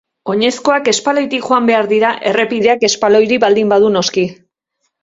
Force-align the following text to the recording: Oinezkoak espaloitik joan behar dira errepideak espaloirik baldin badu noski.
Oinezkoak 0.31 0.89
espaloitik 0.93 1.45
joan 1.49 1.69
behar 1.71 1.91
dira 1.93 2.15
errepideak 2.33 2.89
espaloirik 2.91 3.45
baldin 3.47 3.73
badu 3.77 3.95
noski. 4.01 4.27